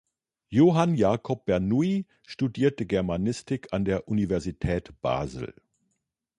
[0.49, 5.53] Johann Jakob Bernoulli studierte Germanistik an der Universität Basel.